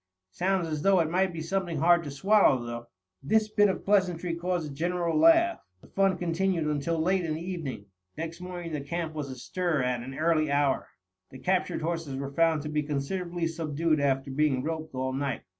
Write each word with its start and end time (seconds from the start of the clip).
"Sounds 0.31 0.67
as 0.67 0.81
though 0.81 0.99
it 0.99 1.11
might 1.11 1.31
be 1.31 1.41
something 1.41 1.77
hard 1.77 2.03
to 2.03 2.09
swallow, 2.09 2.65
though." 2.65 2.87
This 3.21 3.47
bit 3.49 3.69
of 3.69 3.85
pleasantry 3.85 4.33
caused 4.33 4.71
a 4.71 4.73
general 4.73 5.15
laugh. 5.15 5.59
The 5.81 5.89
fun 5.89 6.17
continued 6.17 6.65
until 6.65 6.99
late 6.99 7.23
in 7.23 7.35
the 7.35 7.39
evening. 7.41 7.85
Next 8.17 8.41
morning 8.41 8.71
the 8.73 8.81
camp 8.81 9.13
was 9.13 9.29
astir 9.29 9.83
at 9.83 10.01
an 10.01 10.17
early 10.17 10.51
hour. 10.51 10.87
The 11.29 11.37
captured 11.37 11.83
horses 11.83 12.15
were 12.15 12.33
found 12.33 12.63
to 12.63 12.69
be 12.69 12.81
considerably 12.81 13.45
subdued 13.45 13.99
after 13.99 14.31
being 14.31 14.63
roped 14.63 14.95
all 14.95 15.13
night. 15.13 15.43